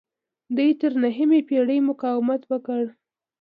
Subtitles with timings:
[0.55, 2.83] دوی تر نهمې پیړۍ مقاومت وکړ